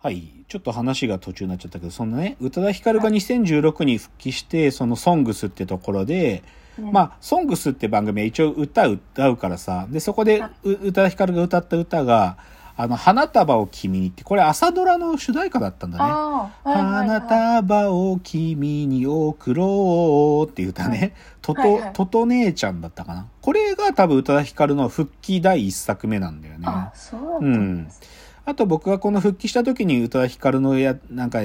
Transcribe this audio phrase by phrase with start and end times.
[0.00, 0.32] はい。
[0.46, 6.42] ちょっと話が途中になっちゃったけど、そのね、宇多田ヒカルが2016に復帰して、そのソングスってところで、
[6.78, 12.38] うんまあ、ソングスって番組は一応歌う歌うからさ、で、そこで宇多田ヒカルが歌った歌が、
[12.76, 16.04] あの、花束を君にって、これ朝ドラの主題歌だったんだね。
[16.04, 21.12] はいはいはい花束を君に送ろうっていう歌ね。
[21.42, 23.26] トト、はいはいトト姉ちゃんだったかな。
[23.40, 26.66] これが多分宇多田ヒカルの復帰第一作目なんだよね。
[26.68, 28.00] あ、そうだったんです。
[28.48, 31.40] あと僕がこの復帰した時に宇多田ヒカルのや、なんか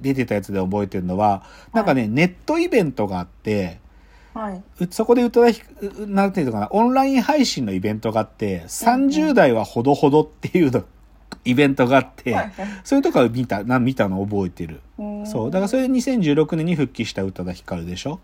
[0.00, 3.80] 出てたやつで覚えてるのは、なんかね、ネットイベントがあって、
[4.32, 4.62] はい。
[4.78, 10.84] うそこで宇多田ヒうなんていうのかな、オンライン配信のイベントがあって、30代はほどほどっていうの、
[11.44, 12.52] イベントがあって、はい
[12.84, 14.80] そういうとこを見た、な見たのを覚えてる。
[14.98, 15.50] うんそう。
[15.50, 18.20] だからそれで2016年に復帰した宇多田ヒカルでしょ。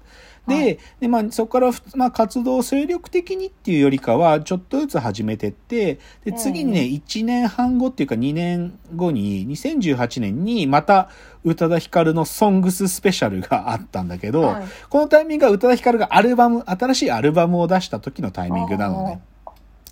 [0.47, 11.09] で、はいでまあ、そこからふ、まあ、活動を精力的にっていうよりかは、ちょっとずつ始めてって、で、次にね、1年半後っていうか2年後に、2018年にまた
[11.45, 19.21] 宇多田ヒカルのソングススペシャルがあったんだけど、はいこのタイミングが宇多田ヒカルがアルバム、新しいアルバムを出した時のタイミングなのね。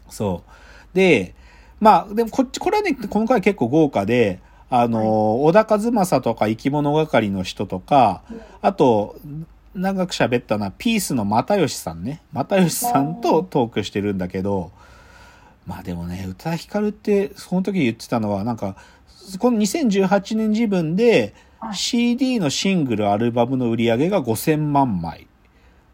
[0.08, 0.42] そ
[0.92, 0.96] う。
[0.96, 1.34] で、
[1.80, 8.22] まあ、でもこっち、これはね、今回結構豪華で、あの、小田和正とか生き物係の人とか、
[8.60, 9.16] あと、
[9.74, 12.22] 長く喋ったのは、ピースの又吉さんね。
[12.32, 14.70] 又吉さんとトークしてるんだけど、
[15.66, 18.76] まあでもね、宇多田ヒカルって、その時言ってたのは、なんか、
[19.38, 21.74] この2018年自分で、はい。
[21.74, 25.26] CD のシングル、アルバムの売り上げが5000万枚。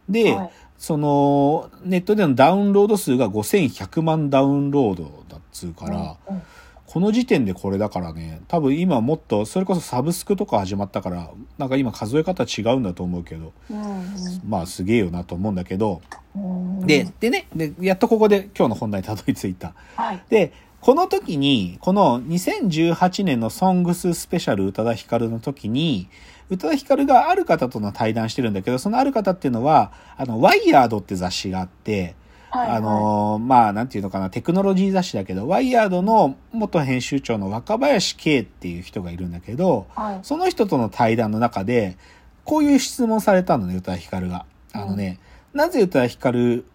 [0.09, 6.41] で、はいその、ネットでのダウンロード数が5100万ダウンロードだっつうから、うん
[6.87, 14.05] この時点でこれだからね、多分今もっと、それこそサブスクとか始まったから、なんか今数え方違うんだと思うけど、うん
[14.47, 16.01] まあすげえよなと思うんだけど、
[16.33, 19.73] うんうんで、でね、で、やっとここで今日の本題にたどり着いた。
[19.97, 20.23] はい。
[20.29, 20.53] で、
[20.87, 26.07] この時に、この2018年のソングススペシャル宇多田ヒカルの時に、
[26.49, 32.15] 宇多田ヒカルがある方との対談してるんだけど、そのある方っていうのは、あの、ワイヤードって雑誌があって、
[32.51, 40.19] はいあのーまあ、なんていうのかな、テクノロジー雑誌だけど、ワイヤードの元編集長の若林圭っていう人がいるんだけど、はい。
[40.23, 41.97] その人との対談の中で、
[42.45, 44.45] こういう質問されたのね、宇多田ヒカルが。
[44.71, 45.19] あのね、
[45.51, 46.65] なぜ宇多田ヒカルっ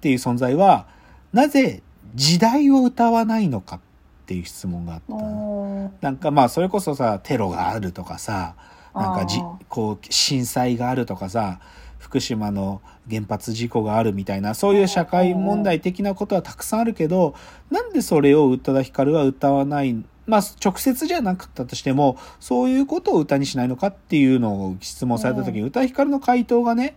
[0.00, 0.86] ていう存在は、
[1.32, 1.82] なぜ
[2.14, 3.80] 時代を歌わないのかっ
[4.26, 6.10] ていう質問があったな。
[6.10, 8.54] んかまあ、それこそさ、テロがあるとかさ、
[8.94, 11.60] なんかじこう、震災があるとかさ、
[11.98, 17.34] 福島の原発事故があるみたいな、そういう社会問題的なことはたくさんあるけど、
[17.70, 26.96] なんでそれを宇多田ヒカルは歌わない、まあ、直接じゃなかったとしても、そういうことを歌にしないのかっていうのを質問された時に、宇多田ヒカルの回答がね、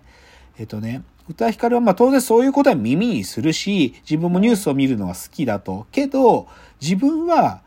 [0.58, 5.88] えっとね、宇多田ヒカルはまあ当然そういうことは耳にするし、自分もニュースを見るのは好きだと。
[5.91, 6.47] けど、
[6.81, 7.62] 自分は、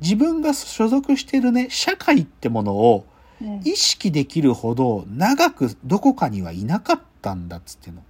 [0.00, 3.06] 自分が所属してるね、社会ってものを
[3.40, 8.02] うん意識できるほど長くどこかにはいなかったんだっつっての。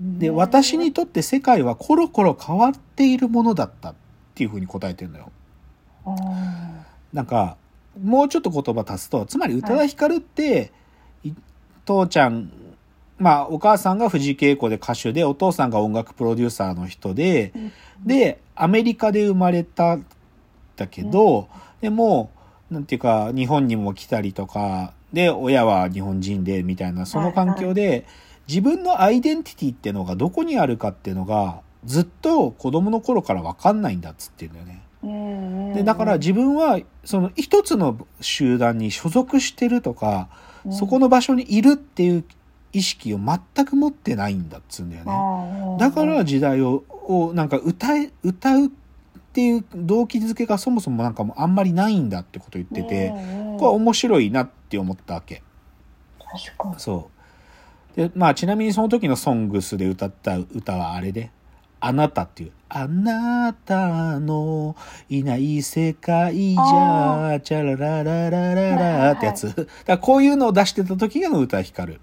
[0.00, 3.94] で、私にとって世界はコロコロ変わっているものだったっ
[4.34, 5.32] ていうふうに答えてるのよ。
[6.06, 6.14] うん
[7.12, 7.56] なんか、
[8.02, 10.70] もうちょっと言葉足すと、つまり宇多田ヒカルって、
[11.24, 11.32] い
[11.86, 12.52] 父ちゃん、
[13.18, 17.52] まあお母さんが藤井恵子で歌手で、お父さんが音楽プロデューサーの人で、
[18.04, 20.06] で、アメリカで生まれたん
[20.76, 21.48] だけど、
[21.80, 22.30] でも、
[22.70, 28.06] なんていうか、日本にも来たりとか、で、親は日本人で、みたいな、その環境で、
[28.48, 34.82] 自分のアイデンティティってのがどこにあるかっていうのが、ずっと子供の頃からわかんないんだっつってんだよね。
[35.02, 40.28] うんで、だから自分は、その一つの集団に所属してるとか、
[40.70, 42.24] そこの場所にいるっていう
[42.76, 45.78] 意識を全く持ってないんだっつうんだよね。
[45.78, 48.68] だから時代を、をなんか歌え、歌うっ
[49.32, 55.42] ていう動機づけがそもそもなんかもうあんまりないんだってこと言ってて、これは面白いなって思ったわけ。
[56.18, 57.10] 確かにそ
[57.94, 57.96] う。
[57.96, 61.30] で、まあちなみにその時のソングスで歌った歌はあれで、
[61.80, 64.76] あなたっていう、あなたの
[65.08, 69.54] いない世界じゃ、チャララララララってやつ。
[69.54, 72.00] だからこういうのを出してた時がの歌光る。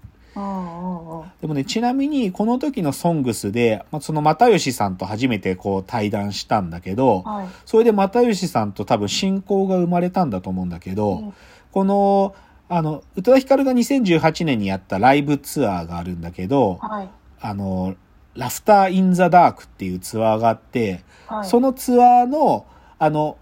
[1.40, 7.48] でもね、ちなみにこの時のソングスで、まあ、その又吉さんと初めてこう対談したんだけど、はい。
[7.64, 11.34] それで又吉さんと多分親交が生まれたんだと思うんだけど、うん。
[11.72, 12.34] この、
[12.68, 17.08] あの、宇多田ヒカルが2018年にやったライブツアーがあるんだけど、はい。
[17.40, 17.94] あの、
[18.34, 21.48] ラフター・イン・ザ・ダークっていうツアーがあって、はい。
[21.48, 22.66] そのツアーの、
[22.98, 23.36] あの、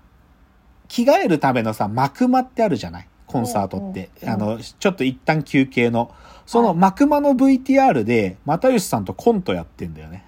[0.88, 3.08] 着替えるためのさ、幕間ってあるじゃない？
[3.26, 4.10] コンサートって。
[4.22, 4.34] うんうん。
[4.34, 6.10] あの、ちょっと一旦休憩の。
[6.52, 10.26] その幕間の VTR で、又吉さんとコントやってんだよね。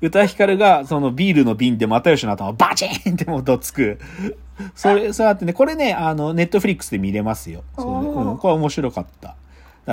[0.00, 3.98] 歌ヒカルが、そのビールの瓶で又吉の頭をバチーンってもうどつく。
[4.76, 7.64] それ、それあってね、これね、あの、ネットフリックスで見れますよ。
[7.74, 9.34] それおーうん、これ面白かった。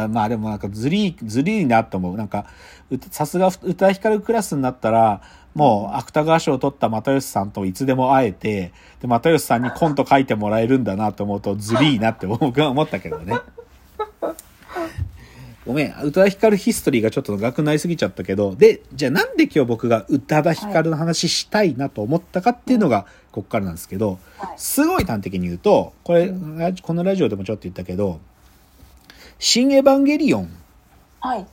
[0.09, 2.15] まあでもなんかずりー、ずりーなと思う。
[2.15, 2.45] なんか、
[2.91, 5.23] うさすが歌い光るクラスになったら、
[5.55, 13.39] もう芥川賞を取った又吉さんといつでも会えて、で、又吉さんにコント書いてもらえるんだなと思うとずりーなって僕は思ったけどね。
[15.67, 24.55] ごめん、宇多田ヒカルヒストリーがちょっと長くなりすぎちゃったけど、で、じゃあなんで今日僕が宇多田ヒカルの話したいなと思ったかっていうのが、こっからなんですけど、はい。
[24.55, 26.31] すごい端的に言うと、これ、
[26.81, 28.21] このラジオでもちょっと言ったけど、
[29.39, 30.49] 新エヴァンゲリオン
[31.19, 31.45] はい。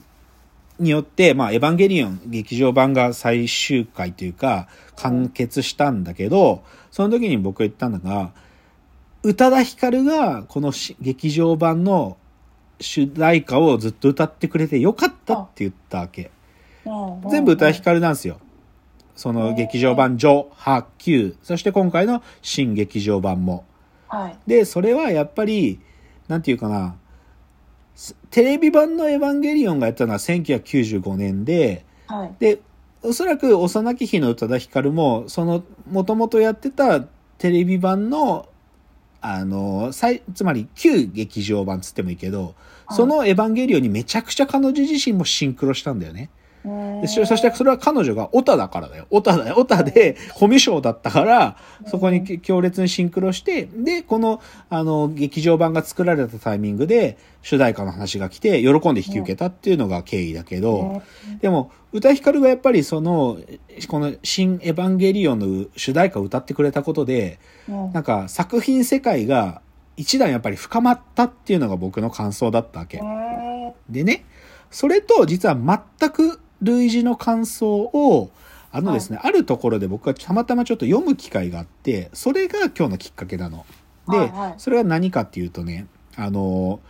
[0.79, 6.63] によって、まあ、エヴァンゲリオン劇場版が最終回というか、完結したんだけど、
[6.93, 8.31] その時に僕が言ったのが、
[9.25, 12.17] 宇多田ヒカルがこのし劇場版の
[12.81, 16.23] 主題歌をずっと歌ってくれてよかったって言ったわけ。
[16.85, 18.38] うん全部宇多田ヒカルなんですよ。
[19.17, 23.65] その劇場版上、波、9、そして今回の新劇場版も。
[24.09, 24.38] はい。
[24.47, 25.81] で、それはやっぱり、
[26.29, 26.97] なんていうかな、
[27.94, 32.35] すテレビ版のエヴァンゲリオンがやったのは1995年で、はい。
[32.38, 32.61] で、
[33.03, 37.00] おそらく幼き日の宇多田ヒカルも、その、もともとやってた
[37.38, 38.49] テレビ版の、
[39.26, 42.55] あの、最、つまり旧劇場版つってもいいけど、
[42.91, 46.29] そのエヴァンゲリオンにめちゃくちゃ彼女自身もシンクロしたんだよね。
[46.65, 49.07] うんでそそしてそれは彼女がオタだからだよ。
[49.11, 49.57] オタだよ。
[49.59, 51.57] オタでコミュ障だったから、
[51.87, 54.41] そこに強烈にシンクロして、で、この、
[54.71, 61.03] あの、劇場版が作られたタイミングで、主題歌の話が来て、喜んで引き受けたっていうのが経緯だけど、
[61.43, 63.39] でも、歌ヒカルがやっぱりその、
[63.89, 67.39] この新エヴァンゲリオンの主題歌を歌ってくれたことで、
[67.69, 69.63] うんなんか作品世界が
[69.97, 72.99] 一段やっぱり深まったっていうのが僕の感想だったわけ。
[72.99, 74.25] うんでね、
[74.71, 78.31] それと実は全く類似の感想を、
[78.73, 83.65] あのですね、あるところで僕がたまたまちょっと読む機会があって、それが今日のきっかけなの。
[84.09, 86.81] で、はいはいそれは何かっていうとね、あの、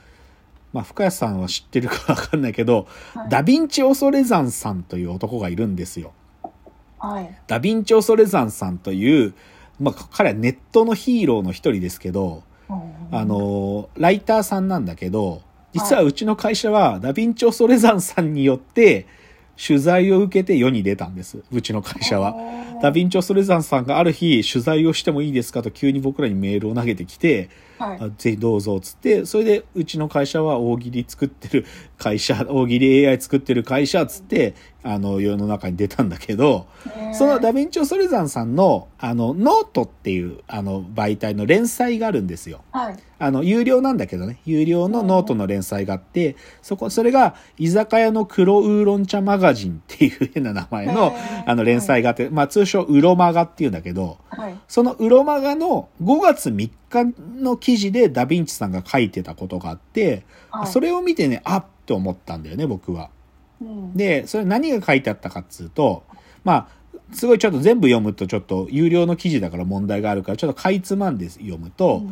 [0.73, 6.13] まあ、深谷さんは知ってるかわかんないけど、はいダヴィンチ・オソレザンさんという男がいるんですよ。
[6.99, 7.39] はい。
[7.47, 9.35] ダヴィンチ・オソレザンさんという、
[9.79, 15.43] まあ、彼はネットのヒーローの一人ですけど、うんあ、の、ライターさんなんだけど、
[15.75, 19.07] 実はうちの会社はダヴィンチョ・ソレザンさんによって
[19.57, 21.39] 取材を受けて世に出たんです。
[21.53, 22.35] うちの会社は。
[22.83, 27.49] ダヴィンチョ・ソレザンさんがある日取材をしてもいいですかと急に僕らにメールを投げてきて、
[27.79, 27.99] はい。
[28.01, 31.67] あぜひどうぞっつって、それでうちの会社は大喜利作ってる
[32.05, 36.67] 会社、大喜利 AI 作ってる会社っつって、あの世の中に出たんだけど、
[37.15, 42.61] そのダヴィンチョ・ソレザンさんの、あの、ノートっていう、あの、媒体の連載があるんですよ。
[42.73, 42.97] はい。
[43.19, 51.15] あの、有料なんだけどね、有料のノートの連載があって、そこ、それが、居酒屋の黒ウーロン茶マガジンっていう変な名前の
[51.47, 54.59] あの、連載があって、まあ、通称、ウロマガっていうんだけど、はい。
[54.69, 60.67] そのウロマガの5月3日の記事でダヴィンチさんが書いてたことがあって、はい。
[60.67, 63.11] それを見てね、あっと思ったんだよね、僕は。
[63.61, 66.05] うん、で、それ何が書いてあったかっつうと、
[66.45, 66.69] まあ、
[67.13, 72.03] すごいちょっと全部読むとちょっと有料の記事だから問題があるから、ちょっとかいつまんで読むと、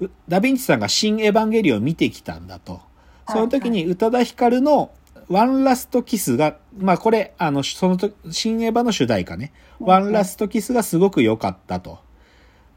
[0.00, 2.80] うダヴィンチさんが新エヴァンゲリオンを見てきたんだと。
[3.28, 4.92] その時に宇多田ヒカルの
[5.28, 9.52] ワンラストキスが、まあこれ、あの、そのと、新エヴァの主題歌ね。
[9.78, 12.00] ワンラストキスがすごく良かったと。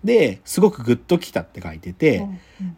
[0.06, 2.28] で、すごくグッときたって書いてて、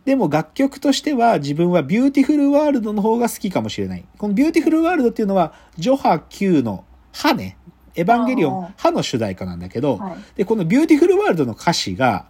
[0.05, 4.05] でも楽曲としては自分は Beautiful World の方が好きかもしれない。
[4.17, 7.57] この Beautiful World っていうのは、序破 Q の破ね。
[7.95, 12.27] エヴァンゲリオン、破の主題歌なんだけど、はいで、この Beautiful World の歌詞が、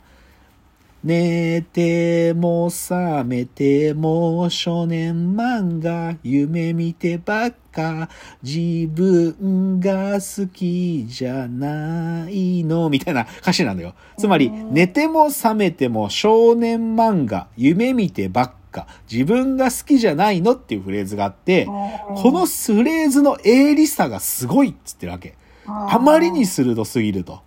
[1.07, 8.09] 寝ても覚めても少年漫画夢見てばっか
[8.43, 13.93] 自分が好きじゃないのみたいな歌詞なのよ。
[14.17, 25.35] つまりうん寝ても覚めても少年漫画夢見てばっか自分が好きじゃないのっていうフレーズがあって、このフレーズの鋭利さがすごいっつってるわけ。
[25.65, 27.46] あまりに鋭すぎると。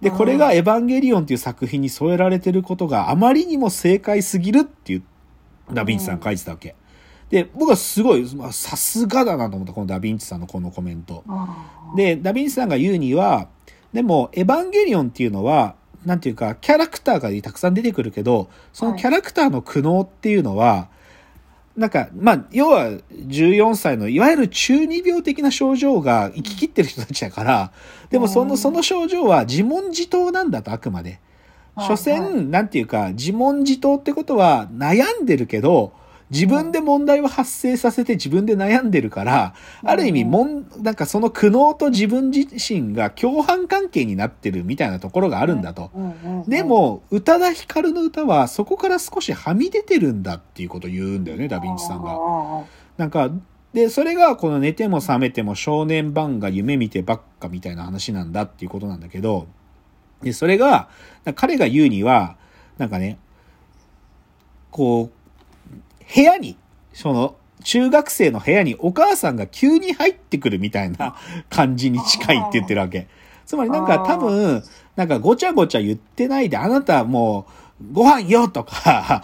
[0.00, 5.02] で、これがエヴァンゲリオンっていう作品に添えられてることがあまりにも正解すぎるっていう、
[5.72, 6.74] ダヴィンチさんが書いてたわけ。
[7.30, 11.24] で、僕はすごい、まあさすがだなと思った、このダヴィンチさんのこのコメント。
[11.96, 13.48] で、で、ダヴィンチさんが言うには、
[13.92, 15.74] でも、エヴァンゲリオンっていうのは、
[16.04, 20.88] なんていうか、キャラクターがたくさん出てくるけど、そのキャラクターの苦悩っていうのは、
[21.76, 27.72] なんか、まあ、要は14歳の、いわゆる中二病的な症状が生き切ってる人たちだから、
[28.10, 28.58] でもその、うん。
[28.58, 31.10] その症状は自問自答なんだと、あくまで。
[31.10, 31.20] はい
[31.78, 35.92] 所詮、はいなんていうか、自問自答ってことは悩んでるけど、
[36.30, 39.54] 自分で問題を発生させて自分で悩んでるから、
[39.84, 45.90] ある意味もん、なんかその苦悩と自分自身が共犯関係になってるみたいなところがあるんだと。
[46.48, 52.10] で、も、宇多田ヒカルの歌はそこから少しはみ出てるんだっていうことを言うんだよね、ダヴィンチさんが。
[52.12, 52.64] あ
[52.96, 53.30] なんか、
[53.72, 59.46] で、それがこの寝ても覚めても少年版が夢見てばっかみたいな話なんだっていうことなんだけど、
[60.22, 60.88] で、それが、
[61.34, 62.36] 彼が言うには、
[62.78, 63.18] なんかね、
[64.70, 65.10] こう、
[66.14, 66.56] 部屋に、
[66.92, 71.16] その、中学生の部屋にお母さんが急に入ってくるみたいな
[71.50, 73.08] 感じに近いって言ってるわけ。
[73.44, 74.62] つまりなんか多分、
[74.94, 77.46] なんかごちゃごちゃ言ってないで、あなたも
[77.80, 79.22] う、ご飯よとか、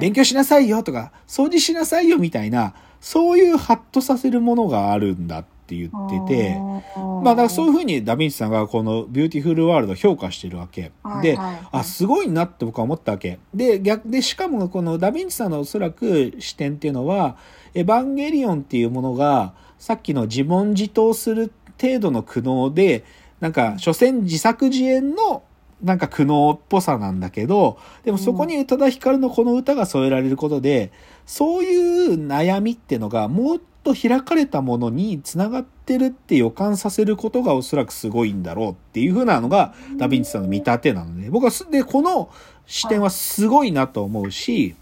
[0.00, 6.60] 勉強しなさいよとか、掃除しなさいよみたいな、そういうハッとさせるものがあるんだって言あってて、
[6.94, 10.92] まあだからそういうふうにダヴィンチさんがこの Beautiful World を評価してるわけ。
[11.22, 13.38] で、あ、すごいなって僕は思ったわけ。
[13.54, 17.36] で、逆で、しかもこのダヴィンチさんのおそらく視点っていうのは、
[17.74, 23.04] エヴァンゲリオンっていうものが、さっきの自問自答する程度の苦悩で、
[23.40, 25.42] なんか、所詮自作自演の
[25.82, 30.90] なんか苦悩っぽさなんだけど、でもそこに宇多田ヒカルのこの歌が添えられることで、
[31.26, 42.30] そういう悩みってのがもっと開かれたものにつながってるって予感させることがおそらくすごいんだろうっていうふうなのがダヴィンチさんの見立てなので、僕はす、で、この
[42.66, 44.74] 視点はすごいなと思うし、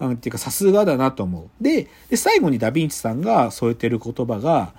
[0.00, 1.62] うん、っていうかさすがだなと思う。
[1.62, 4.72] で、で、最後にダヴィンチさんが添えてる言葉が、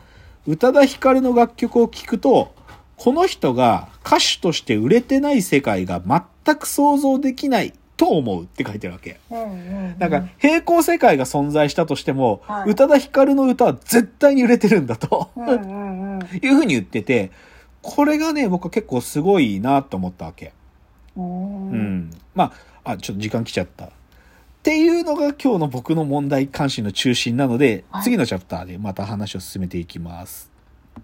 [0.47, 2.53] 宇多田ヒカルの楽曲を聴くと、
[2.99, 9.19] この人が歌手として売れてない世界が全く想像できないと思うって書いてるわけ。
[9.29, 15.31] なんか、平行世界が存在したとしても、はい宇多田ヒカルの歌は絶対に売れてるんだと、
[16.41, 17.31] いうふうに言ってて、
[17.81, 20.51] これがね、僕は結構すごいなと思ったわけ。
[21.15, 22.11] うんうん。
[22.35, 22.51] ま
[22.83, 23.85] あ、あ、ちょっと時間来ちゃった。
[23.85, 23.91] っ
[24.61, 30.48] ていうのが今日の僕の問題関心の中心なので、はい次のチャプターでまた話を進めていきます。